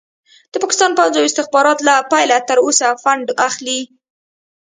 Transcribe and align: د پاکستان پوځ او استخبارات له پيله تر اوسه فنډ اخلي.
د 0.51 0.53
پاکستان 0.61 0.91
پوځ 0.97 1.13
او 1.19 1.27
استخبارات 1.29 1.79
له 1.87 1.95
پيله 2.11 2.37
تر 2.49 2.57
اوسه 2.65 2.87
فنډ 3.03 3.27
اخلي. 3.47 3.79